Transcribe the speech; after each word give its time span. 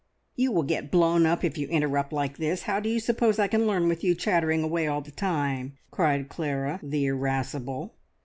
"You 0.35 0.51
will 0.51 0.63
get 0.63 0.89
blown 0.89 1.27
up 1.27 1.43
if 1.43 1.59
you 1.59 1.67
interrupt 1.67 2.11
like 2.11 2.37
this! 2.39 2.63
How 2.63 2.79
do 2.79 2.89
you 2.89 2.99
suppose 2.99 3.37
I 3.37 3.47
can 3.47 3.67
learn 3.67 3.87
with 3.87 4.03
you 4.03 4.15
chattering 4.15 4.63
away 4.63 4.87
all 4.87 5.01
the 5.01 5.11
time?" 5.11 5.77
cried 5.91 6.27
Clara, 6.27 6.79
the 6.81 7.05
irascible. 7.05 7.93